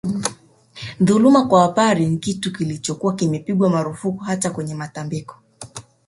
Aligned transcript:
Dhuluma 0.99 1.47
kwa 1.47 1.59
Wapare 1.61 2.05
ni 2.05 2.17
kitu 2.17 2.53
kilichokuwa 2.53 3.15
kimepigwa 3.15 3.69
marufuku 3.69 4.23
hata 4.23 4.49
kwenye 4.49 4.75
matambiko 4.75 5.35